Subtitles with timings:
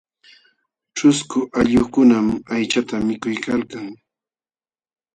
[0.95, 3.87] Ćhusku allqukunam aychata mikuykalkan.